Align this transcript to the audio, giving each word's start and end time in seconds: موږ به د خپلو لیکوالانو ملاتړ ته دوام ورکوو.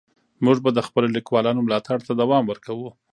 موږ 0.45 0.57
به 0.63 0.69
د 0.73 0.79
خپلو 0.87 1.07
لیکوالانو 1.17 1.65
ملاتړ 1.67 1.97
ته 2.07 2.11
دوام 2.21 2.43
ورکوو. 2.47 2.89